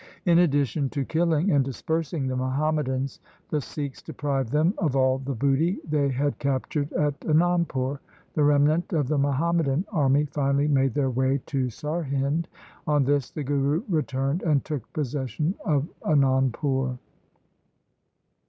In 0.25 0.39
addition 0.39 0.89
to 0.89 1.05
killing 1.05 1.51
and 1.51 1.63
dispersing 1.63 2.25
the 2.27 2.35
Muhammadans, 2.35 3.19
the 3.49 3.61
Sikhs 3.61 4.01
deprived 4.01 4.51
them 4.51 4.73
of 4.79 4.95
all 4.95 5.19
the 5.19 5.35
booty 5.35 5.77
they 5.87 6.09
had 6.09 6.39
captured 6.39 6.91
at 6.93 7.19
Anandpur. 7.19 7.99
The 8.33 8.43
remnant 8.43 8.93
of 8.93 9.07
the 9.07 9.19
Muham 9.19 9.57
madan 9.57 9.85
army 9.91 10.25
finally 10.25 10.67
made 10.67 10.95
their 10.95 11.11
way 11.11 11.39
to 11.45 11.67
Sarhind. 11.69 12.45
On 12.87 13.03
this 13.03 13.29
the 13.29 13.43
Guru 13.43 13.83
returned 13.87 14.41
and 14.41 14.65
took 14.65 14.91
possession 14.93 15.53
of 15.65 15.87
Anandpur. 16.03 16.97